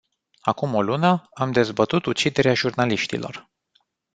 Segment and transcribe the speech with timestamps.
[0.41, 3.49] Acum o lună, am dezbătut uciderea jurnaliștilor.